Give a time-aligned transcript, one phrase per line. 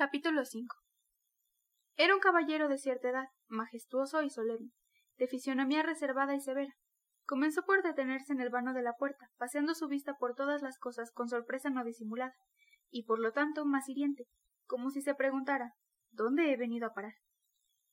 [0.00, 0.74] Capítulo 5
[1.98, 4.72] Era un caballero de cierta edad, majestuoso y solemne,
[5.18, 6.72] de fisionomía reservada y severa.
[7.26, 10.78] Comenzó por detenerse en el vano de la puerta, paseando su vista por todas las
[10.78, 12.32] cosas con sorpresa no disimulada,
[12.88, 14.24] y por lo tanto más hiriente,
[14.64, 15.74] como si se preguntara
[16.08, 17.16] ¿Dónde he venido a parar?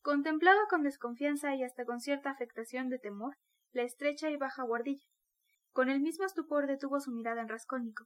[0.02, 3.36] Contemplaba con desconfianza y hasta con cierta afectación de temor
[3.72, 5.04] la estrecha y baja guardilla.
[5.74, 8.06] Con el mismo estupor detuvo su mirada en Rascónico,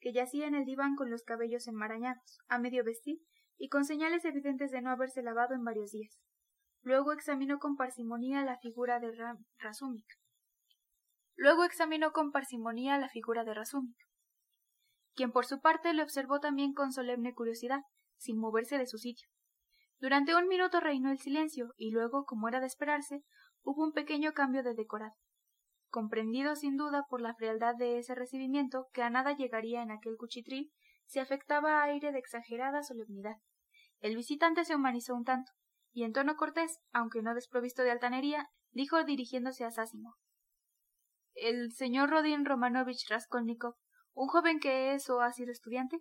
[0.00, 3.16] que yacía en el diván con los cabellos enmarañados, a medio vestir,
[3.58, 6.18] y con señales evidentes de no haberse lavado en varios días.
[6.82, 9.10] Luego examinó con parsimonia la figura de
[9.58, 10.06] Rasumik.
[11.34, 13.98] Luego examinó con parsimonia la figura de Rasumik,
[15.14, 17.82] quien por su parte le observó también con solemne curiosidad,
[18.16, 19.28] sin moverse de su sitio.
[20.00, 23.22] Durante un minuto reinó el silencio, y luego, como era de esperarse,
[23.62, 25.14] hubo un pequeño cambio de decorado
[25.88, 30.16] comprendido sin duda por la frialdad de ese recibimiento que a nada llegaría en aquel
[30.16, 30.70] cuchitril
[31.06, 33.36] si afectaba aire de exagerada solemnidad.
[34.00, 35.52] El visitante se humanizó un tanto,
[35.92, 40.16] y en tono cortés, aunque no desprovisto de altanería, dijo dirigiéndose a Sásimo
[41.34, 43.74] ¿El señor Rodin Romanovich Raskolnikov,
[44.14, 45.98] un joven que es o ha sido estudiante?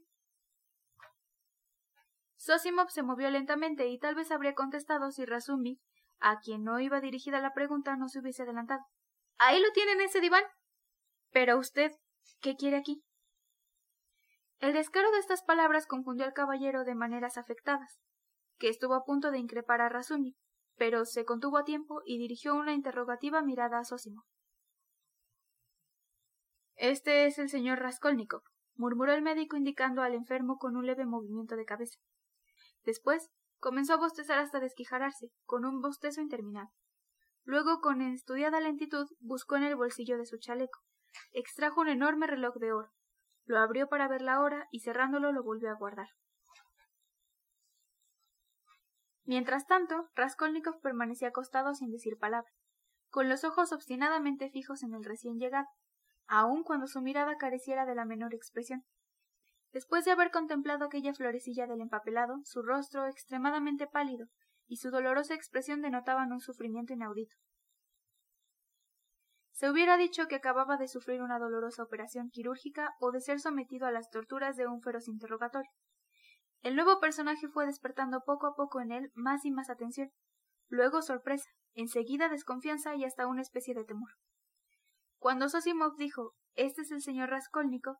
[2.36, 5.80] Sosimov se movió lentamente y tal vez habría contestado si Razumik,
[6.20, 8.82] a quien no iba dirigida la pregunta, no se hubiese adelantado.
[9.38, 10.44] Ahí lo tienen ese diván.
[11.32, 11.92] Pero usted,
[12.42, 13.04] ¿qué quiere aquí?
[14.60, 18.00] El descaro de estas palabras confundió al caballero de maneras afectadas,
[18.58, 20.36] que estuvo a punto de increpar a Razumi,
[20.78, 24.26] pero se contuvo a tiempo y dirigió una interrogativa mirada a Sosimo.
[26.76, 28.44] Este es el señor Raskolnikov,
[28.76, 32.00] murmuró el médico indicando al enfermo con un leve movimiento de cabeza.
[32.84, 36.74] Después comenzó a bostezar hasta desquijararse, con un bostezo interminable.
[37.44, 40.80] Luego, con estudiada lentitud, buscó en el bolsillo de su chaleco.
[41.32, 42.92] Extrajo un enorme reloj de oro.
[43.48, 46.10] Lo abrió para ver la hora y cerrándolo lo volvió a guardar.
[49.24, 52.52] Mientras tanto, Raskolnikov permanecía acostado sin decir palabra,
[53.10, 55.68] con los ojos obstinadamente fijos en el recién llegado,
[56.28, 58.86] aun cuando su mirada careciera de la menor expresión.
[59.72, 64.28] Después de haber contemplado aquella florecilla del empapelado, su rostro, extremadamente pálido,
[64.66, 67.36] y su dolorosa expresión denotaban un sufrimiento inaudito.
[69.58, 73.88] Se hubiera dicho que acababa de sufrir una dolorosa operación quirúrgica o de ser sometido
[73.88, 75.72] a las torturas de un feroz interrogatorio.
[76.62, 80.12] El nuevo personaje fue despertando poco a poco en él más y más atención,
[80.68, 84.12] luego sorpresa, enseguida desconfianza y hasta una especie de temor.
[85.18, 87.98] Cuando Sosimov dijo Este es el señor Raskolnikov,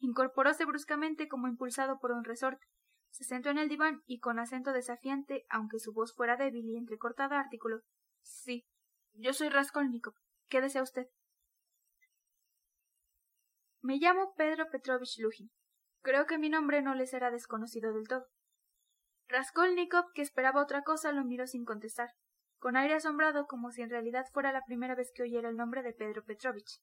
[0.00, 2.66] incorporóse bruscamente como impulsado por un resorte,
[3.10, 6.76] se sentó en el diván y con acento desafiante, aunque su voz fuera débil y
[6.76, 7.82] entrecortada, articuló
[8.20, 8.66] Sí,
[9.12, 10.14] yo soy Raskolnikov.
[10.48, 11.08] ¿Qué desea usted?
[13.82, 15.50] Me llamo Pedro Petrovich Lujin.
[16.02, 18.26] Creo que mi nombre no le será desconocido del todo.
[19.28, 22.10] Raskolnikov, que esperaba otra cosa, lo miró sin contestar,
[22.58, 25.82] con aire asombrado como si en realidad fuera la primera vez que oyera el nombre
[25.82, 26.80] de Pedro Petrovich.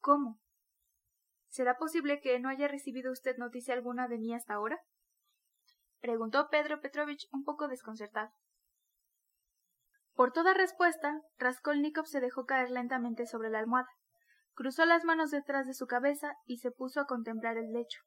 [0.00, 0.38] ¿Cómo?
[1.48, 4.78] ¿Será posible que no haya recibido usted noticia alguna de mí hasta ahora?
[6.00, 8.30] preguntó Pedro Petrovich un poco desconcertado.
[10.16, 13.90] Por toda respuesta, Raskolnikov se dejó caer lentamente sobre la almohada,
[14.54, 18.00] cruzó las manos detrás de su cabeza y se puso a contemplar el lecho.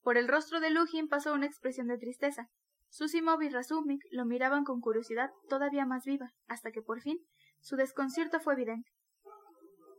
[0.00, 2.48] Por el rostro de Lujin pasó una expresión de tristeza.
[2.88, 7.18] Susimov y Razumik lo miraban con curiosidad todavía más viva, hasta que por fin
[7.60, 8.90] su desconcierto fue evidente.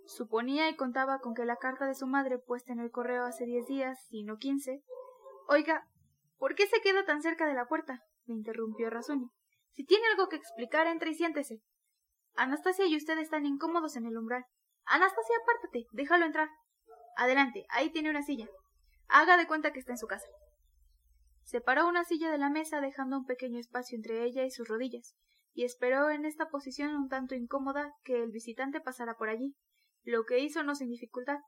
[0.07, 3.45] Suponía y contaba con que la carta de su madre puesta en el correo hace
[3.45, 4.81] diez días, y no quince.
[5.47, 5.87] Oiga,
[6.39, 8.01] ¿por qué se queda tan cerca de la puerta?
[8.25, 9.29] le interrumpió Razuni.
[9.71, 11.61] Si tiene algo que explicar, entre y siéntese.
[12.35, 14.45] Anastasia y usted están incómodos en el umbral.
[14.85, 16.49] Anastasia, apártate, déjalo entrar.
[17.15, 18.47] Adelante, ahí tiene una silla.
[19.07, 20.27] Haga de cuenta que está en su casa.
[21.43, 25.15] Separó una silla de la mesa dejando un pequeño espacio entre ella y sus rodillas,
[25.53, 29.55] y esperó en esta posición un tanto incómoda que el visitante pasara por allí,
[30.03, 31.39] lo que hizo no sin dificultad.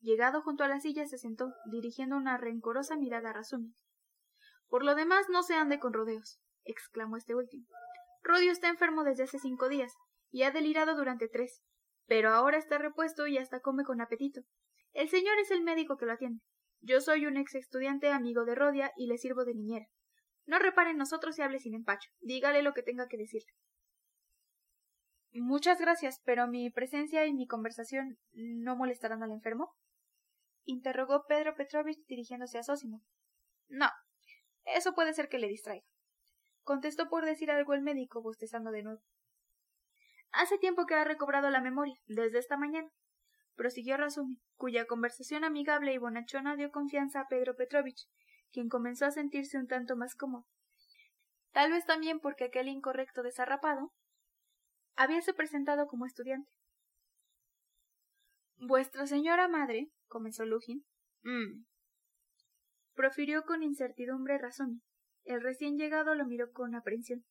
[0.00, 3.74] Llegado junto a la silla se sentó, dirigiendo una rencorosa mirada a Razumi.
[4.68, 7.66] Por lo demás no se ande con rodeos, exclamó este último.
[8.22, 9.92] Rodio está enfermo desde hace cinco días,
[10.30, 11.62] y ha delirado durante tres,
[12.06, 14.42] pero ahora está repuesto y hasta come con apetito.
[14.92, 16.42] El señor es el médico que lo atiende.
[16.80, 19.86] Yo soy un ex estudiante amigo de Rodia y le sirvo de niñera.
[20.46, 22.10] No repare en nosotros y hable sin empacho.
[22.20, 23.52] Dígale lo que tenga que decirle.
[25.32, 29.74] Muchas gracias, pero mi presencia y mi conversación no molestarán al enfermo.
[30.64, 33.02] interrogó Pedro Petrovich dirigiéndose a Sosimo.
[33.68, 33.88] No,
[34.64, 35.86] eso puede ser que le distraiga.
[36.64, 39.00] Contestó por decir algo el médico, bostezando de nuevo.
[40.32, 42.90] Hace tiempo que ha recobrado la memoria, desde esta mañana,
[43.54, 48.08] prosiguió Razumi, cuya conversación amigable y bonachona dio confianza a Pedro Petrovich,
[48.50, 50.46] quien comenzó a sentirse un tanto más cómodo.
[51.52, 53.92] Tal vez también porque aquel incorrecto desarrapado
[54.96, 56.50] habíase presentado como estudiante.
[58.56, 60.84] Vuestra señora madre, comenzó Lugin.
[61.22, 61.64] Mm.
[62.94, 64.82] Profirió con incertidumbre razón.
[65.24, 67.24] El recién llegado lo miró con aprensión.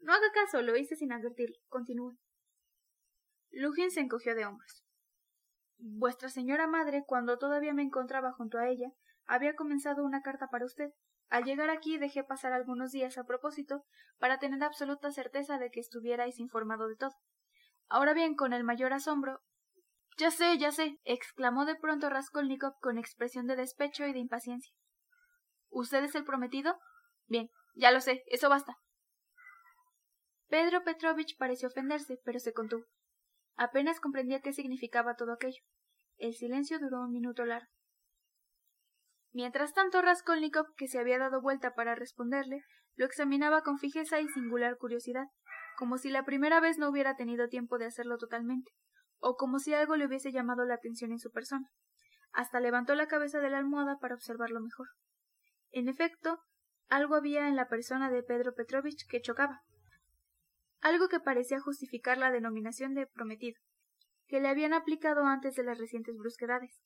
[0.00, 1.56] No haga caso, lo hice sin advertirlo.
[1.68, 2.16] Continúe.
[3.50, 4.84] Lugin se encogió de hombros.
[5.78, 8.92] Vuestra señora madre, cuando todavía me encontraba junto a ella,
[9.26, 10.90] había comenzado una carta para usted.
[11.28, 13.84] Al llegar aquí dejé pasar algunos días a propósito
[14.18, 17.14] para tener absoluta certeza de que estuvierais informado de todo.
[17.88, 19.40] Ahora bien, con el mayor asombro.
[20.18, 24.74] Ya sé, ya sé, exclamó de pronto Raskolnikov con expresión de despecho y de impaciencia.
[25.70, 26.78] ¿Usted es el prometido?
[27.26, 28.76] Bien, ya lo sé, eso basta.
[30.48, 32.84] Pedro Petrovich pareció ofenderse, pero se contuvo.
[33.56, 35.62] Apenas comprendía qué significaba todo aquello.
[36.18, 37.68] El silencio duró un minuto largo.
[39.32, 42.62] Mientras tanto Raskolnikov, que se había dado vuelta para responderle,
[42.96, 45.26] lo examinaba con fijeza y singular curiosidad,
[45.78, 48.70] como si la primera vez no hubiera tenido tiempo de hacerlo totalmente,
[49.18, 51.66] o como si algo le hubiese llamado la atención en su persona.
[52.32, 54.88] Hasta levantó la cabeza de la almohada para observarlo mejor.
[55.70, 56.38] En efecto,
[56.88, 59.62] algo había en la persona de Pedro Petrovich que chocaba.
[60.80, 63.60] Algo que parecía justificar la denominación de prometido,
[64.26, 66.82] que le habían aplicado antes de las recientes brusquedades.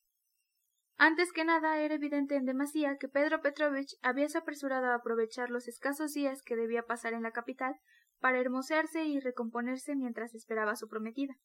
[0.98, 5.68] Antes que nada era evidente en demasía que Pedro Petrovich habíase apresurado a aprovechar los
[5.68, 7.76] escasos días que debía pasar en la capital
[8.18, 11.36] para hermosearse y recomponerse mientras esperaba a su prometida,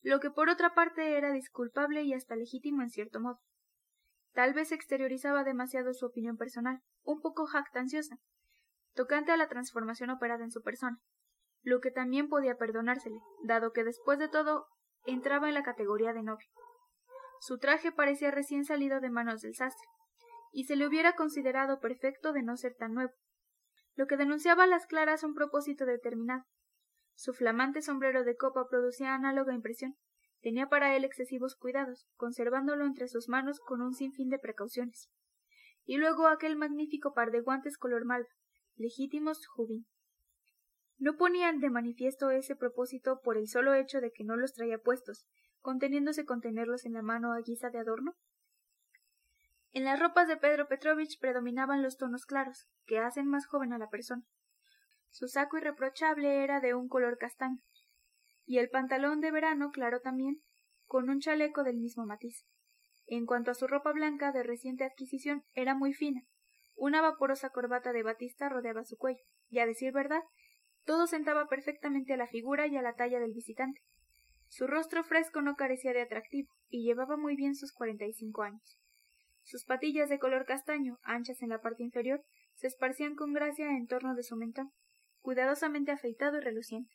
[0.00, 3.40] lo que por otra parte era disculpable y hasta legítimo en cierto modo.
[4.34, 8.18] Tal vez exteriorizaba demasiado su opinión personal, un poco jactanciosa,
[8.92, 10.98] tocante a la transformación operada en su persona,
[11.62, 14.66] lo que también podía perdonársele, dado que después de todo
[15.06, 16.48] entraba en la categoría de novio.
[17.40, 19.86] Su traje parecía recién salido de manos del sastre,
[20.52, 23.12] y se le hubiera considerado perfecto de no ser tan nuevo,
[23.94, 26.44] lo que denunciaba a las claras un propósito determinado.
[27.14, 29.96] Su flamante sombrero de copa producía análoga impresión.
[30.44, 35.08] Tenía para él excesivos cuidados, conservándolo entre sus manos con un sinfín de precauciones.
[35.86, 38.28] Y luego aquel magnífico par de guantes color malva,
[38.76, 39.86] legítimos jubín.
[40.98, 44.76] No ponían de manifiesto ese propósito por el solo hecho de que no los traía
[44.76, 45.24] puestos,
[45.60, 48.14] conteniéndose con tenerlos en la mano a guisa de adorno?
[49.72, 53.78] En las ropas de Pedro Petrovich predominaban los tonos claros, que hacen más joven a
[53.78, 54.24] la persona.
[55.08, 57.62] Su saco irreprochable era de un color castaño,
[58.46, 60.42] y el pantalón de verano claro también,
[60.86, 62.44] con un chaleco del mismo matiz.
[63.06, 66.22] En cuanto a su ropa blanca de reciente adquisición, era muy fina.
[66.76, 70.22] Una vaporosa corbata de batista rodeaba su cuello, y a decir verdad,
[70.84, 73.80] todo sentaba perfectamente a la figura y a la talla del visitante.
[74.48, 78.42] Su rostro fresco no carecía de atractivo, y llevaba muy bien sus cuarenta y cinco
[78.42, 78.78] años.
[79.42, 82.22] Sus patillas de color castaño, anchas en la parte inferior,
[82.54, 84.72] se esparcían con gracia en torno de su mentón,
[85.20, 86.94] cuidadosamente afeitado y reluciente.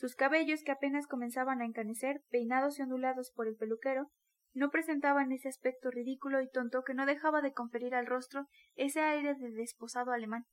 [0.00, 4.10] Sus cabellos, que apenas comenzaban a encanecer, peinados y ondulados por el peluquero,
[4.54, 9.00] no presentaban ese aspecto ridículo y tonto que no dejaba de conferir al rostro ese
[9.00, 10.46] aire de desposado alemán.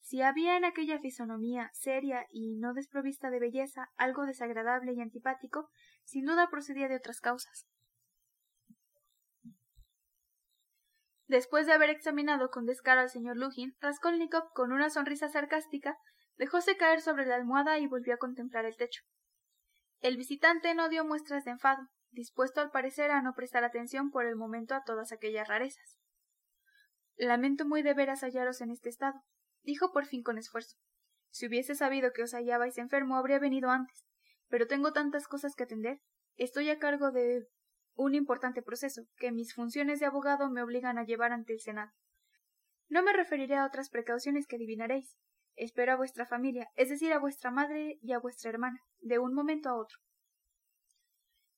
[0.00, 5.68] Si había en aquella fisonomía seria y no desprovista de belleza algo desagradable y antipático,
[6.04, 7.66] sin duda procedía de otras causas.
[11.26, 15.98] Después de haber examinado con descaro al señor Lugin, Raskolnikov, con una sonrisa sarcástica,
[16.36, 19.02] dejóse caer sobre la almohada y volvió a contemplar el techo.
[20.00, 24.26] El visitante no dio muestras de enfado, dispuesto al parecer a no prestar atención por
[24.26, 25.98] el momento a todas aquellas rarezas.
[27.16, 29.22] Lamento muy de veras hallaros en este estado,
[29.62, 30.76] dijo por fin con esfuerzo.
[31.30, 34.06] Si hubiese sabido que os hallabais enfermo, habría venido antes.
[34.48, 36.00] Pero tengo tantas cosas que atender.
[36.36, 37.46] Estoy a cargo de
[37.94, 41.92] un importante proceso, que mis funciones de abogado me obligan a llevar ante el Senado.
[42.88, 45.16] No me referiré a otras precauciones que adivinaréis.
[45.56, 49.32] Espero a vuestra familia, es decir, a vuestra madre y a vuestra hermana, de un
[49.32, 49.98] momento a otro.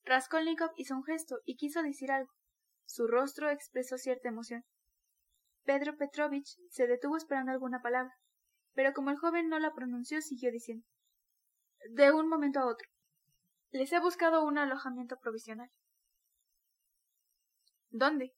[0.05, 2.33] Raskolnikov hizo un gesto y quiso decir algo.
[2.87, 4.64] Su rostro expresó cierta emoción.
[5.64, 8.14] Pedro Petrovich se detuvo esperando alguna palabra,
[8.73, 10.87] pero como el joven no la pronunció, siguió diciendo
[11.90, 12.88] De un momento a otro.
[13.71, 15.71] Les he buscado un alojamiento provisional.
[17.90, 18.33] ¿Dónde?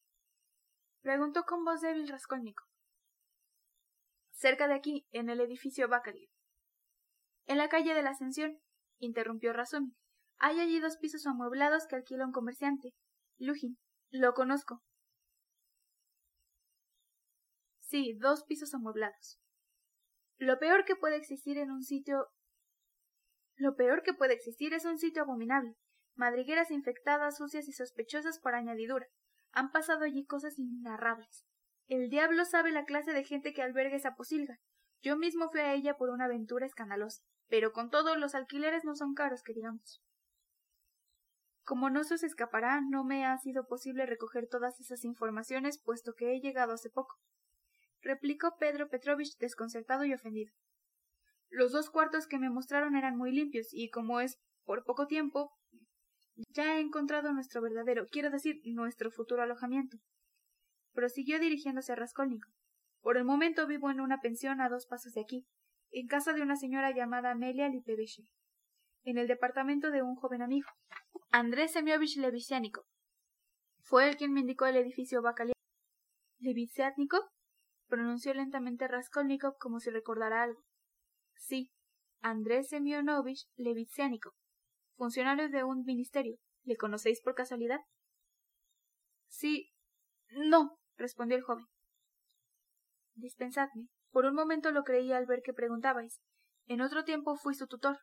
[1.02, 2.70] preguntó con voz débil Raskolnikov.
[4.41, 6.31] Cerca de aquí, en el edificio Bakaliev.
[7.45, 8.59] En la calle de la Ascensión,
[8.99, 9.93] interrumpió Razum.
[10.39, 12.95] Hay allí dos pisos amueblados que alquila un comerciante.
[13.37, 13.77] Lujin.
[14.09, 14.83] Lo conozco.
[17.81, 19.39] Sí, dos pisos amueblados.
[20.39, 22.29] Lo peor que puede existir en un sitio.
[23.57, 25.77] Lo peor que puede existir es un sitio abominable.
[26.15, 29.07] Madrigueras infectadas, sucias y sospechosas por añadidura.
[29.53, 31.45] Han pasado allí cosas inenarrables.
[31.91, 34.61] El diablo sabe la clase de gente que alberga esa posilga.
[35.03, 38.95] Yo mismo fui a ella por una aventura escandalosa, pero con todo los alquileres no
[38.95, 40.01] son caros, que digamos.
[41.65, 46.15] Como no se os escapará, no me ha sido posible recoger todas esas informaciones, puesto
[46.15, 47.17] que he llegado hace poco,
[48.03, 50.53] replicó Pedro Petrovich desconcertado y ofendido.
[51.49, 55.51] Los dos cuartos que me mostraron eran muy limpios, y como es por poco tiempo,
[56.55, 59.99] ya he encontrado nuestro verdadero, quiero decir, nuestro futuro alojamiento
[60.93, 62.53] prosiguió dirigiéndose a Raskolnikov.
[63.01, 65.47] Por el momento vivo en una pensión a dos pasos de aquí,
[65.91, 68.25] en casa de una señora llamada Amelia Lipeveche,
[69.05, 70.69] en el departamento de un joven amigo,
[71.31, 72.85] Andrés Semiovich Levisyatnikov.
[73.83, 75.55] Fue él quien me indicó el edificio Bacaliano.
[76.39, 77.23] ¿Levisyatnikov?
[77.89, 80.63] pronunció lentamente Raskolnikov como si recordara algo.
[81.35, 81.71] Sí,
[82.23, 84.33] Andrés Semyonovich Levisyatnikov,
[84.97, 86.37] funcionario de un ministerio.
[86.65, 87.81] ¿Le conocéis por casualidad?
[89.29, 89.73] Sí.
[90.33, 91.66] No, respondió el joven.
[93.14, 93.88] Dispensadme.
[94.11, 96.21] Por un momento lo creí al ver que preguntabais.
[96.66, 97.99] En otro tiempo fui su tutor.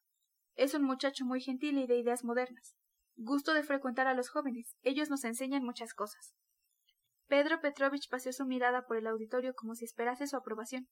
[0.55, 2.75] Es un muchacho muy gentil y de ideas modernas.
[3.15, 4.75] Gusto de frecuentar a los jóvenes.
[4.81, 6.33] Ellos nos enseñan muchas cosas.
[7.27, 10.87] Pedro Petrovich paseó su mirada por el auditorio como si esperase su aprobación.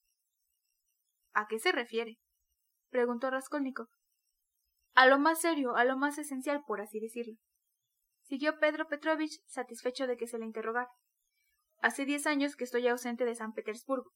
[1.34, 2.18] ¿A qué se refiere?
[2.90, 3.88] preguntó Raskolnikov.
[4.94, 7.36] A lo más serio, a lo más esencial, por así decirlo.
[8.24, 10.90] Siguió Pedro Petrovich, satisfecho de que se le interrogara.
[11.86, 14.12] Hace diez años que estoy ausente de San Petersburgo.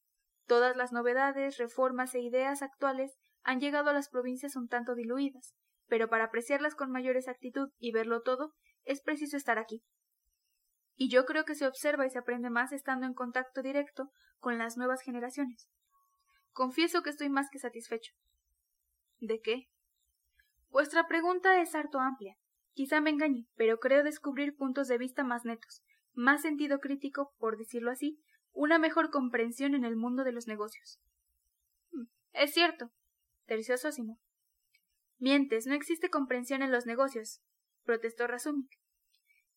[0.48, 5.54] Todas las novedades, reformas e ideas actuales han llegado a las provincias un tanto diluidas,
[5.86, 9.84] pero para apreciarlas con mayor exactitud y verlo todo, es preciso estar aquí.
[10.96, 14.10] Y yo creo que se observa y se aprende más estando en contacto directo
[14.40, 15.70] con las nuevas generaciones.
[16.52, 18.14] Confieso que estoy más que satisfecho.
[19.20, 19.68] ¿De qué?
[20.70, 22.36] Vuestra pregunta es harto amplia.
[22.74, 25.84] Quizá me engañe, pero creo descubrir puntos de vista más netos,
[26.20, 28.20] más sentido crítico, por decirlo así,
[28.52, 31.00] una mejor comprensión en el mundo de los negocios.
[31.92, 32.92] Mm, es cierto,
[33.46, 34.20] terció Sosimo.
[35.18, 37.42] Mientes, no existe comprensión en los negocios,
[37.84, 38.70] protestó Razumik.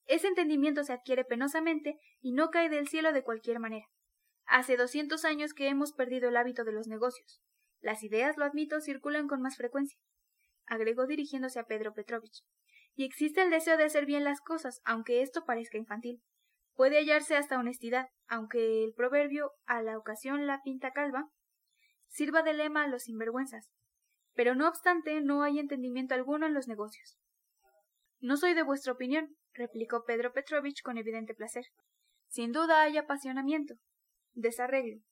[0.06, 3.86] Ese entendimiento se adquiere penosamente y no cae del cielo de cualquier manera.
[4.44, 7.40] Hace doscientos años que hemos perdido el hábito de los negocios.
[7.80, 9.98] Las ideas, lo admito, circulan con más frecuencia,
[10.66, 12.44] agregó dirigiéndose a Pedro Petrovich.
[12.94, 16.22] Y existe el deseo de hacer bien las cosas, aunque esto parezca infantil.
[16.74, 21.28] Puede hallarse hasta honestidad, aunque el proverbio a la ocasión la pinta calva
[22.08, 23.70] sirva de lema a los sinvergüenzas.
[24.34, 27.18] Pero no obstante, no hay entendimiento alguno en los negocios.
[28.20, 31.64] No soy de vuestra opinión, replicó Pedro Petrovich con evidente placer.
[32.28, 33.74] Sin duda hay apasionamiento,
[34.32, 35.02] desarreglo.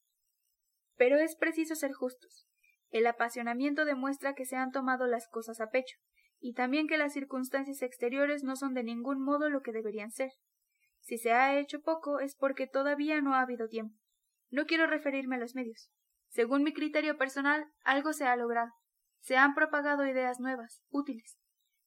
[0.97, 2.47] Pero es preciso ser justos.
[2.91, 5.97] El apasionamiento demuestra que se han tomado las cosas a pecho,
[6.39, 10.31] y también que las circunstancias exteriores no son de ningún modo lo que deberían ser.
[11.11, 13.99] Si se ha hecho poco es porque todavía no ha habido tiempo.
[14.49, 15.91] No quiero referirme a los medios.
[16.29, 18.71] Según mi criterio personal, algo se ha logrado.
[19.19, 21.37] Se han propagado ideas nuevas, útiles.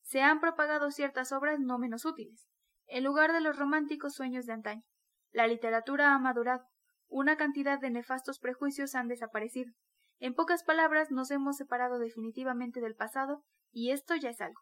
[0.01, 2.49] Se han propagado ciertas obras no menos útiles.
[2.85, 4.83] En lugar de los románticos sueños de antaño,
[5.31, 6.65] la literatura ha madurado.
[7.07, 9.71] Una cantidad de nefastos prejuicios han desaparecido.
[10.19, 14.59] En pocas palabras, nos hemos separado definitivamente del pasado, y esto ya es algo.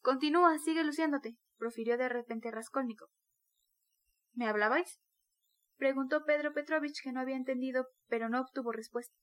[0.00, 3.08] Continúa, sigue luciéndote, profirió de repente Raskolnikov.
[4.32, 5.00] ¿Me hablabais?
[5.76, 9.14] preguntó Pedro Petrovich, que no había entendido, pero no obtuvo respuesta.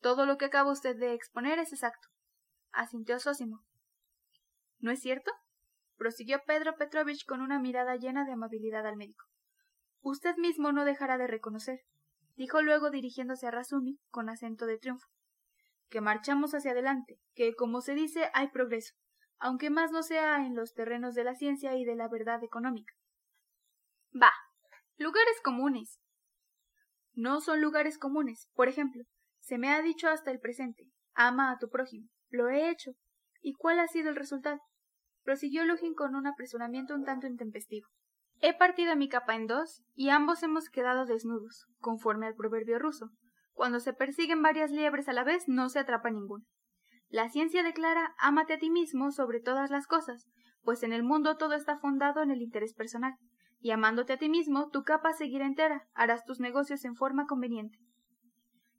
[0.00, 2.08] Todo lo que acaba usted de exponer es exacto,
[2.70, 3.64] asintió Sósimo.
[4.78, 5.32] ¿No es cierto?
[5.96, 9.24] prosiguió Pedro Petrovich con una mirada llena de amabilidad al médico.
[10.00, 11.80] Usted mismo no dejará de reconocer,
[12.36, 15.08] dijo luego dirigiéndose a Razumi con acento de triunfo,
[15.88, 18.94] que marchamos hacia adelante, que, como se dice, hay progreso,
[19.38, 22.92] aunque más no sea en los terrenos de la ciencia y de la verdad económica.
[24.12, 24.32] Bah.
[24.96, 26.00] Lugares comunes.
[27.14, 28.48] No son lugares comunes.
[28.54, 29.04] Por ejemplo,
[29.40, 32.08] se me ha dicho hasta el presente, ama a tu prójimo.
[32.30, 32.92] Lo he hecho.
[33.40, 34.60] ¿Y cuál ha sido el resultado?
[35.22, 37.86] Prosiguió Lugin con un apresuramiento un tanto intempestivo.
[38.40, 43.10] He partido mi capa en dos y ambos hemos quedado desnudos, conforme al proverbio ruso.
[43.52, 46.44] Cuando se persiguen varias liebres a la vez no se atrapa ninguna.
[47.10, 50.28] La ciencia declara ámate a ti mismo sobre todas las cosas,
[50.62, 53.14] pues en el mundo todo está fundado en el interés personal,
[53.60, 57.78] y amándote a ti mismo, tu capa seguirá entera, harás tus negocios en forma conveniente.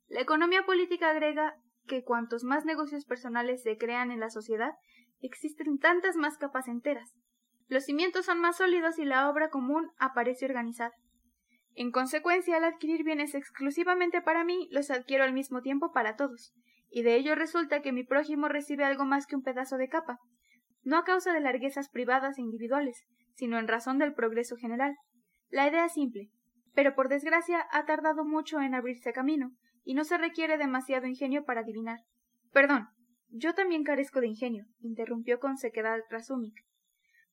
[0.08, 1.56] La economía política agrega
[1.88, 4.74] que cuantos más negocios personales se crean en la sociedad,
[5.22, 7.16] existen tantas más capas enteras.
[7.68, 10.94] Los cimientos son más sólidos y la obra común aparece organizada.
[11.76, 16.54] En consecuencia, al adquirir bienes exclusivamente para mí, los adquiero al mismo tiempo para todos,
[16.90, 20.20] y de ello resulta que mi prójimo recibe algo más que un pedazo de capa,
[20.84, 23.06] no a causa de larguezas privadas e individuales,
[23.36, 24.96] sino en razón del progreso general.
[25.50, 26.30] La idea es simple,
[26.74, 29.52] pero por desgracia ha tardado mucho en abrirse camino,
[29.84, 32.00] y no se requiere demasiado ingenio para adivinar.
[32.52, 32.88] Perdón,
[33.30, 36.56] yo también carezco de ingenio, interrumpió con sequedad Razumik.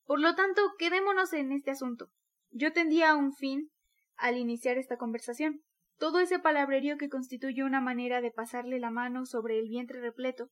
[0.04, 2.08] Por lo tanto, quedémonos en este asunto.
[2.50, 3.70] Yo tendía un fin
[4.16, 5.62] al iniciar esta conversación.
[5.98, 10.50] Todo ese palabrerío que constituye una manera de pasarle la mano sobre el vientre repleto,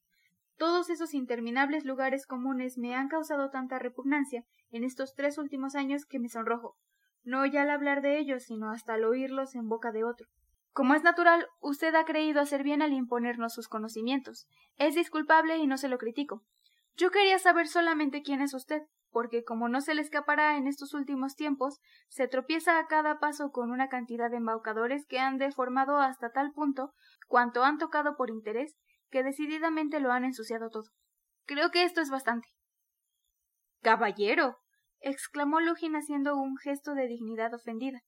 [0.57, 6.07] todos esos interminables lugares comunes me han causado tanta repugnancia en estos tres últimos años
[6.07, 6.77] que me sonrojo,
[7.25, 10.29] no ya al hablar de ellos, sino hasta al oírlos en boca de otro.
[10.73, 14.47] Como es natural, usted ha creído hacer bien al imponernos sus conocimientos.
[14.77, 16.43] Es disculpable y no se lo critico.
[16.97, 18.83] Yo quería saber solamente quién es usted,
[19.15, 21.79] porque como no se le escapará en estos últimos tiempos,
[22.09, 26.51] se tropieza a cada paso con una cantidad de embaucadores que han deformado hasta tal
[26.51, 26.93] punto
[27.29, 28.75] cuanto han tocado por interés,
[29.11, 30.91] que decididamente lo han ensuciado todo.
[31.47, 32.49] Creo que esto es bastante.
[33.83, 34.59] Caballero.
[34.99, 38.01] exclamó Lugin haciendo un gesto de dignidad ofendida.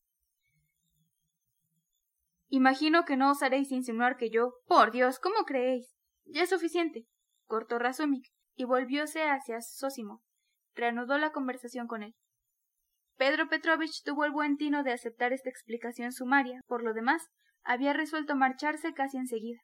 [2.48, 4.54] Imagino que no osaréis insinuar que yo.
[4.66, 5.94] Por Dios, ¿cómo creéis?
[6.24, 7.06] Ya es suficiente.
[7.44, 10.25] cortó Razumik, y volvióse hacia Sósimo.
[10.76, 12.14] Reanudó la conversación con él.
[13.16, 16.60] Pedro Petrovich tuvo el buen tino de aceptar esta explicación sumaria.
[16.66, 17.26] Por lo demás,
[17.64, 19.60] había resuelto marcharse casi enseguida.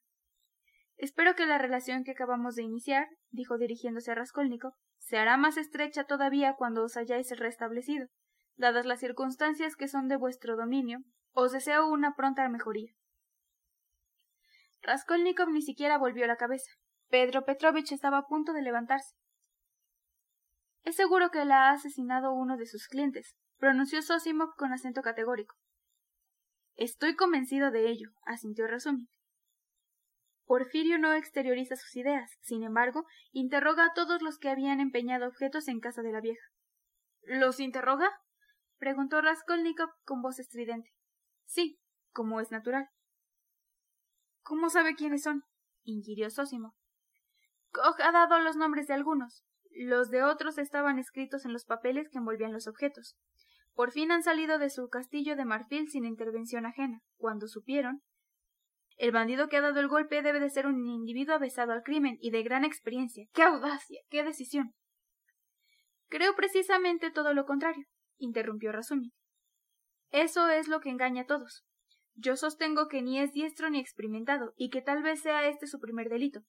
[0.96, 5.58] Espero que la relación que acabamos de iniciar, dijo dirigiéndose a Raskolnikov, se hará más
[5.58, 8.08] estrecha todavía cuando os hayáis restablecido.
[8.56, 11.00] Dadas las circunstancias que son de vuestro dominio,
[11.32, 12.92] os deseo una pronta mejoría.
[14.82, 16.70] Raskolnikov ni siquiera volvió la cabeza.
[17.08, 19.14] Pedro Petrovich estaba a punto de levantarse.
[20.84, 25.56] Es seguro que la ha asesinado uno de sus clientes, pronunció Sosimov con acento categórico.
[26.74, 29.08] Estoy convencido de ello, asintió Razumik.
[30.44, 35.68] Porfirio no exterioriza sus ideas, sin embargo, interroga a todos los que habían empeñado objetos
[35.68, 36.44] en casa de la vieja.
[37.22, 38.10] ¿Los interroga?
[38.78, 40.90] preguntó Raskolnikov con voz estridente.
[41.46, 41.78] Sí,
[42.10, 42.88] como es natural.
[44.42, 45.44] ¿Cómo sabe quiénes son?
[45.84, 46.74] inquirió Sósimo.
[47.70, 49.44] Koch ha dado los nombres de algunos.
[49.74, 53.16] Los de otros estaban escritos en los papeles que envolvían los objetos.
[53.74, 57.00] Por fin han salido de su castillo de marfil sin intervención ajena.
[57.16, 58.02] Cuando supieron.
[58.98, 62.18] El bandido que ha dado el golpe debe de ser un individuo avesado al crimen
[62.20, 63.26] y de gran experiencia.
[63.32, 64.00] ¡Qué audacia!
[64.10, 64.74] ¡Qué decisión!
[66.12, 67.86] Creo precisamente todo lo contrario,
[68.18, 69.12] interrumpió Razumi.
[70.10, 71.64] Eso es lo que engaña a todos.
[72.14, 75.80] Yo sostengo que ni es diestro ni experimentado, y que tal vez sea este su
[75.80, 76.40] primer delito.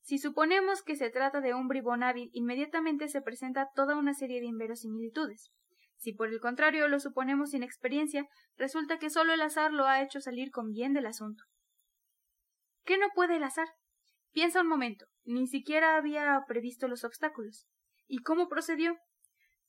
[0.00, 4.40] Si suponemos que se trata de un bribón hábil, inmediatamente se presenta toda una serie
[4.40, 5.52] de inverosimilitudes.
[5.96, 10.02] Si por el contrario lo suponemos sin experiencia, resulta que solo el azar lo ha
[10.02, 11.44] hecho salir con bien del asunto.
[12.84, 13.68] ¿Qué no puede el azar?
[14.32, 17.66] Piensa un momento, ni siquiera había previsto los obstáculos.
[18.06, 18.96] ¿Y cómo procedió?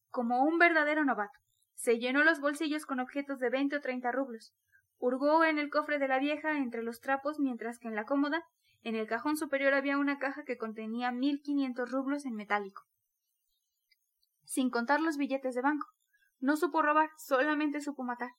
[0.10, 1.38] Como un verdadero novato.
[1.76, 4.54] Se llenó los bolsillos con objetos de veinte o treinta rublos.
[4.98, 8.44] Hurgó en el cofre de la vieja entre los trapos, mientras que en la cómoda,
[8.84, 12.84] en el cajón superior había una caja que contenía mil quinientos rublos en metálico.
[14.44, 15.88] Sin contar los billetes de banco.
[16.40, 18.32] No supo robar, solamente supo matar.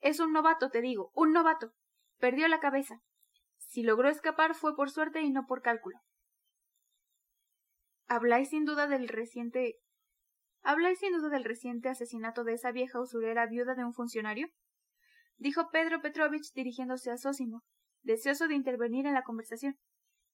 [0.00, 1.72] Es un novato, te digo, un novato.
[2.18, 3.00] Perdió la cabeza.
[3.58, 5.98] Si logró escapar fue por suerte y no por cálculo.
[8.06, 9.76] Habláis sin duda del reciente
[10.62, 14.48] ¿Habláis sin duda del reciente asesinato de esa vieja usurera viuda de un funcionario?
[15.36, 17.64] dijo Pedro Petrovich dirigiéndose a Sósimo,
[18.02, 19.76] deseoso de intervenir en la conversación.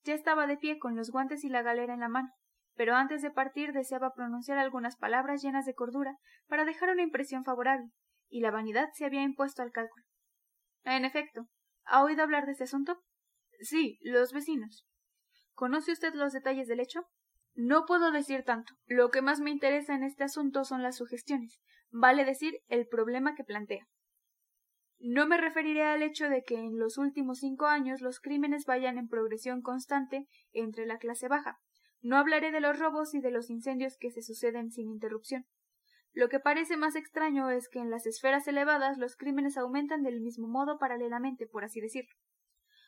[0.05, 2.31] Ya estaba de pie con los guantes y la galera en la mano,
[2.75, 7.45] pero antes de partir deseaba pronunciar algunas palabras llenas de cordura para dejar una impresión
[7.45, 7.91] favorable,
[8.29, 10.05] y la vanidad se había impuesto al cálculo.
[10.85, 11.47] En efecto,
[11.85, 13.03] ¿ha oído hablar de este asunto?
[13.61, 14.87] Sí, los vecinos.
[15.55, 17.03] ¿Conoce usted los detalles del hecho?
[17.55, 18.75] No puedo decir tanto.
[18.87, 23.35] Lo que más me interesa en este asunto son las sugestiones, vale decir, el problema
[23.35, 23.85] que plantea.
[25.01, 28.99] No me referiré al hecho de que en los últimos cinco años los crímenes vayan
[28.99, 31.59] en progresión constante entre la clase baja.
[32.01, 35.47] No hablaré de los robos y de los incendios que se suceden sin interrupción.
[36.13, 40.21] Lo que parece más extraño es que en las esferas elevadas los crímenes aumentan del
[40.21, 42.15] mismo modo paralelamente, por así decirlo.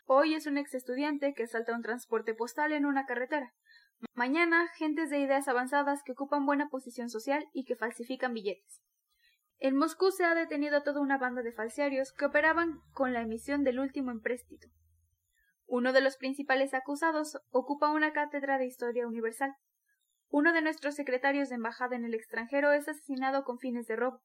[0.07, 3.53] Hoy es un ex estudiante que salta un transporte postal en una carretera,
[4.15, 8.81] Mañana, gentes de ideas avanzadas que ocupan buena posición social y que falsifican billetes.
[9.63, 13.21] En Moscú se ha detenido a toda una banda de falsiarios que operaban con la
[13.21, 14.69] emisión del último empréstito.
[15.67, 19.55] Uno de los principales acusados ocupa una cátedra de historia universal.
[20.31, 24.23] Uno de nuestros secretarios de embajada en el extranjero es asesinado con fines de robo,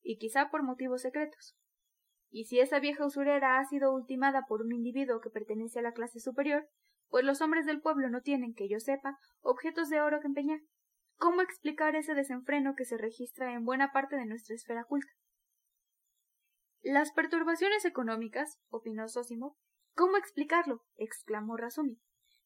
[0.00, 1.54] y quizá por motivos secretos.
[2.30, 5.92] Y si esa vieja usurera ha sido ultimada por un individuo que pertenece a la
[5.92, 6.66] clase superior,
[7.10, 10.60] pues los hombres del pueblo no tienen, que yo sepa, objetos de oro que empeñar.
[11.18, 15.12] ¿Cómo explicar ese desenfreno que se registra en buena parte de nuestra esfera culta?
[16.80, 19.58] Las perturbaciones económicas, opinó Sósimo.
[19.96, 20.84] ¿Cómo explicarlo?
[20.96, 22.00] exclamó Razumi.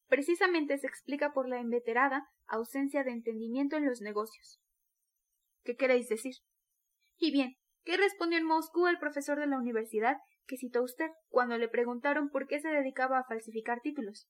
[0.09, 4.59] Precisamente se explica por la inveterada ausencia de entendimiento en los negocios.
[5.65, 6.37] ¿Qué queréis decir?
[7.19, 11.59] Y bien, ¿qué respondió en Moscú el profesor de la universidad que citó usted cuando
[11.59, 14.29] le preguntaron por qué se dedicaba a falsificar títulos?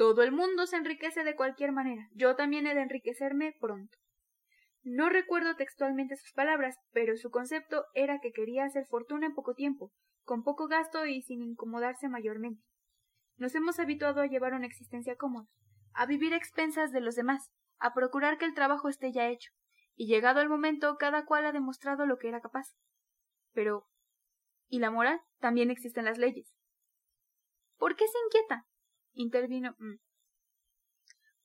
[0.00, 2.08] Todo el mundo se enriquece de cualquier manera.
[2.14, 3.98] Yo también he de enriquecerme pronto.
[4.82, 9.52] No recuerdo textualmente sus palabras, pero su concepto era que quería hacer fortuna en poco
[9.52, 9.92] tiempo,
[10.24, 12.64] con poco gasto y sin incomodarse mayormente.
[13.36, 15.48] Nos hemos habituado a llevar una existencia cómoda,
[15.92, 19.50] a vivir a expensas de los demás, a procurar que el trabajo esté ya hecho,
[19.96, 22.68] y llegado el momento cada cual ha demostrado lo que era capaz.
[23.52, 23.84] Pero
[24.66, 25.20] ¿y la moral?
[25.40, 26.54] También existen las leyes.
[27.76, 28.66] ¿Por qué se inquieta?
[29.12, 29.74] Intervino.
[29.78, 29.96] Mm.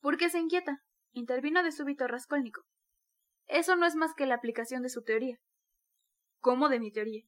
[0.00, 0.82] ¿Por qué se inquieta?
[1.12, 2.64] intervino de súbito Raskolnikov.
[3.46, 5.38] Eso no es más que la aplicación de su teoría.
[6.40, 7.24] ¿Cómo de mi teoría?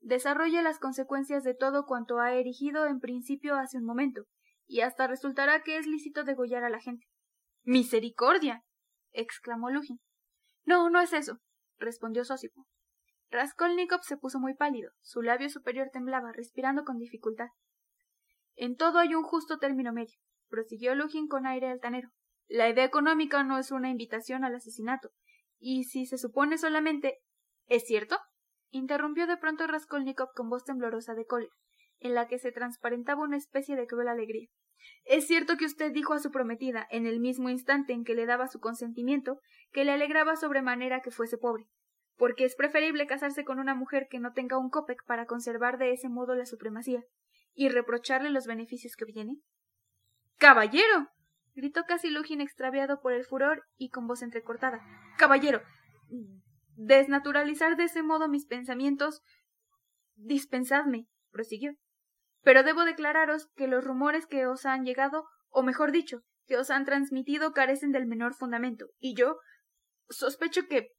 [0.00, 4.24] Desarrolla las consecuencias de todo cuanto ha erigido en principio hace un momento,
[4.66, 7.06] y hasta resultará que es lícito degollar a la gente.
[7.62, 8.64] ¡Misericordia!
[9.12, 10.00] exclamó Lujin.
[10.64, 11.38] No, no es eso,
[11.78, 12.66] respondió Sósipo.
[13.30, 17.48] Raskolnikov se puso muy pálido, su labio superior temblaba, respirando con dificultad.
[18.60, 20.18] En todo hay un justo término medio,
[20.50, 22.10] prosiguió Lujin con aire altanero.
[22.46, 25.12] La idea económica no es una invitación al asesinato,
[25.58, 27.20] y si se supone solamente.
[27.68, 28.18] ¿Es cierto?
[28.68, 31.54] interrumpió de pronto Raskolnikov con voz temblorosa de cólera,
[32.00, 34.50] en la que se transparentaba una especie de cruel alegría.
[35.04, 38.26] Es cierto que usted dijo a su prometida, en el mismo instante en que le
[38.26, 39.40] daba su consentimiento,
[39.72, 41.64] que le alegraba sobremanera que fuese pobre,
[42.18, 45.92] porque es preferible casarse con una mujer que no tenga un copec para conservar de
[45.92, 47.02] ese modo la supremacía,
[47.60, 49.36] y reprocharle los beneficios que obtiene.
[50.38, 51.10] Caballero
[51.54, 54.80] gritó casi Lugin extraviado por el furor y con voz entrecortada.
[55.18, 55.60] Caballero.
[56.76, 59.20] Desnaturalizar de ese modo mis pensamientos.
[60.14, 61.74] Dispensadme, prosiguió.
[62.42, 66.70] Pero debo declararos que los rumores que os han llegado, o mejor dicho, que os
[66.70, 69.36] han transmitido carecen del menor fundamento, y yo
[70.08, 70.94] sospecho que.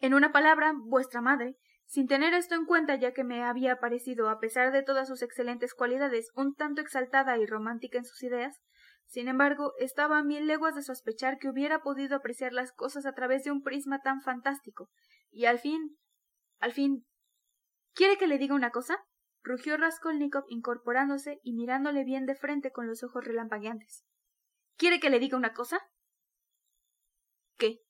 [0.00, 4.28] En una palabra, vuestra madre, sin tener esto en cuenta ya que me había parecido,
[4.28, 8.60] a pesar de todas sus excelentes cualidades, un tanto exaltada y romántica en sus ideas,
[9.06, 13.14] sin embargo, estaba a mil leguas de sospechar que hubiera podido apreciar las cosas a
[13.14, 14.90] través de un prisma tan fantástico.
[15.30, 15.98] Y al fin.
[16.58, 17.06] al fin.
[17.94, 18.98] ¿Quiere que le diga una cosa?
[19.42, 24.04] rugió Raskolnikov incorporándose y mirándole bien de frente con los ojos relampagueantes.
[24.76, 25.80] ¿Quiere que le diga una cosa?
[27.56, 27.80] ¿Qué?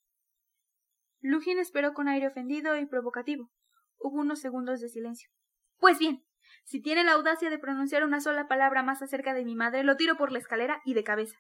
[1.21, 3.51] Lugin esperó con aire ofendido y provocativo.
[3.99, 5.31] Hubo unos segundos de silencio.
[5.79, 6.25] Pues bien,
[6.65, 9.97] si tiene la audacia de pronunciar una sola palabra más acerca de mi madre, lo
[9.97, 11.39] tiro por la escalera y de cabeza.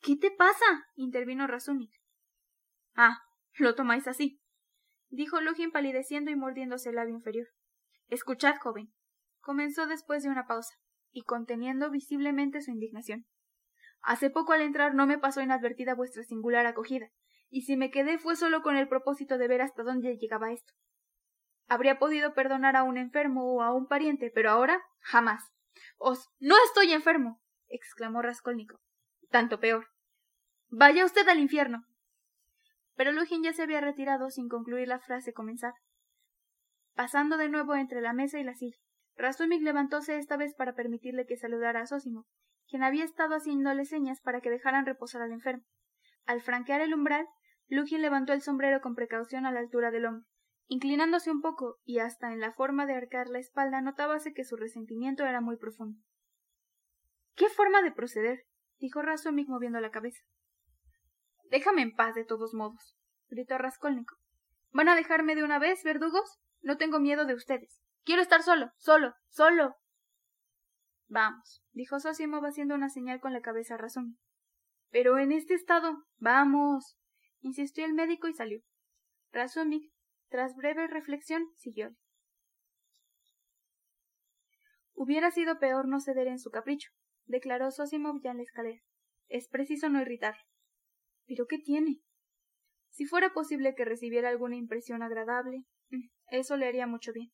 [0.00, 0.86] ¿Qué te pasa?
[0.94, 1.92] intervino Razumik.
[2.94, 3.22] Ah,
[3.54, 4.40] lo tomáis así,
[5.08, 7.48] dijo Lugin palideciendo y mordiéndose el labio inferior.
[8.08, 8.92] Escuchad, joven,
[9.40, 10.74] comenzó después de una pausa,
[11.10, 13.26] y conteniendo visiblemente su indignación.
[14.00, 17.10] Hace poco al entrar no me pasó inadvertida vuestra singular acogida,
[17.50, 20.74] y si me quedé fue solo con el propósito de ver hasta dónde llegaba esto.
[21.68, 25.52] Habría podido perdonar a un enfermo o a un pariente, pero ahora jamás.
[25.98, 27.40] Os no estoy enfermo.
[27.68, 28.80] exclamó Raskolnikov.
[29.30, 29.88] Tanto peor.
[30.68, 31.84] Vaya usted al infierno.
[32.96, 35.74] Pero Lugin ya se había retirado sin concluir la frase comenzada.
[36.94, 38.76] Pasando de nuevo entre la mesa y la silla,
[39.16, 42.26] Rasumik levantóse esta vez para permitirle que saludara a Sósimo,
[42.68, 45.64] quien había estado haciéndole señas para que dejaran reposar al enfermo.
[46.24, 47.26] Al franquear el umbral,
[47.68, 50.26] Lugin levantó el sombrero con precaución a la altura del hombro.
[50.68, 54.54] Inclinándose un poco y hasta en la forma de arcar la espalda notábase que su
[54.56, 55.98] resentimiento era muy profundo.
[57.34, 58.44] ¿Qué forma de proceder?
[58.78, 60.22] dijo Razumik moviendo la cabeza.
[61.50, 62.96] Déjame en paz de todos modos,
[63.28, 64.18] gritó Raskolnikov.
[64.70, 66.38] ¿Van a dejarme de una vez, verdugos?
[66.60, 67.80] No tengo miedo de ustedes.
[68.04, 69.76] Quiero estar solo, solo, solo.
[71.06, 74.18] Vamos, dijo Sosimov haciendo una señal con la cabeza a Razumik.
[74.90, 76.04] Pero en este estado.
[76.18, 76.98] Vamos.
[77.40, 78.60] insistió el médico y salió.
[79.32, 79.90] Razumik
[80.28, 81.94] tras breve reflexión, siguió.
[84.94, 86.90] Hubiera sido peor no ceder en su capricho,
[87.26, 88.82] declaró Sosimov ya en la escalera.
[89.28, 90.42] Es preciso no irritarle.
[91.26, 92.00] ¿Pero qué tiene?
[92.90, 97.30] Si fuera posible que recibiera alguna impresión agradable, mm, eso le haría mucho bien.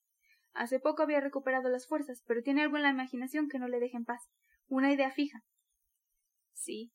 [0.53, 3.81] Hace poco había recuperado las fuerzas, pero tiene algo en la imaginación que no le
[3.81, 4.29] deja en paz.
[4.67, 5.41] Una idea fija.
[6.53, 6.93] Sí,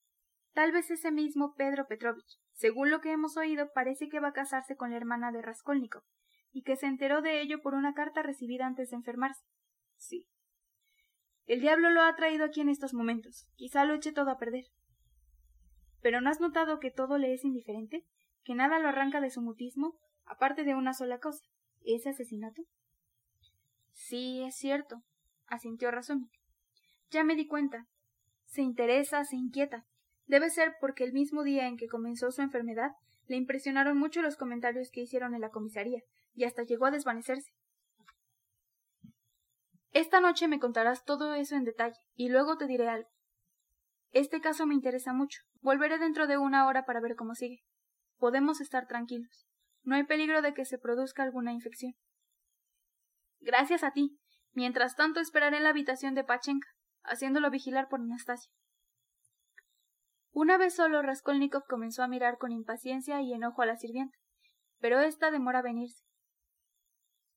[0.54, 2.40] tal vez ese mismo Pedro Petrovich.
[2.60, 6.04] Según lo que hemos oído, parece que va a casarse con la hermana de Raskolnikov,
[6.52, 9.46] y que se enteró de ello por una carta recibida antes de enfermarse.
[9.96, 10.28] Sí.
[11.46, 13.48] El diablo lo ha traído aquí en estos momentos.
[13.56, 14.66] Quizá lo eche todo a perder.
[16.02, 18.06] Pero ¿no has notado que todo le es indiferente?
[18.44, 19.98] ¿Que nada lo arranca de su mutismo?
[20.26, 21.42] Aparte de una sola cosa.
[21.86, 22.64] ese asesinato?
[23.94, 25.02] Sí, es cierto,
[25.48, 26.30] asintió Razón.
[27.10, 27.88] Ya me di cuenta.
[28.48, 29.86] Se interesa, se inquieta.
[30.30, 32.92] Debe ser porque el mismo día en que comenzó su enfermedad
[33.26, 36.04] le impresionaron mucho los comentarios que hicieron en la comisaría,
[36.36, 37.52] y hasta llegó a desvanecerse.
[39.92, 43.10] Esta noche me contarás todo eso en detalle, y luego te diré algo.
[44.12, 45.42] Este caso me interesa mucho.
[45.62, 47.64] Volveré dentro de una hora para ver cómo sigue.
[48.18, 49.48] Podemos estar tranquilos.
[49.82, 51.94] No hay peligro de que se produzca alguna infección.
[53.40, 54.20] Gracias a ti.
[54.54, 56.68] Mientras tanto esperaré en la habitación de Pachenka,
[57.02, 58.52] haciéndolo vigilar por Anastasia.
[60.32, 64.18] Una vez solo Raskolnikov comenzó a mirar con impaciencia y enojo a la sirvienta,
[64.80, 66.04] pero ésta demora a venirse.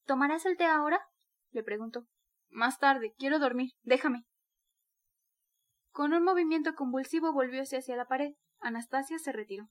[0.05, 1.01] ¿Tomarás el té ahora?
[1.51, 2.07] le preguntó.
[2.49, 3.71] Más tarde, quiero dormir.
[3.83, 4.25] Déjame.
[5.91, 8.35] Con un movimiento convulsivo volvióse hacia la pared.
[8.61, 9.69] Anastasia se retiró.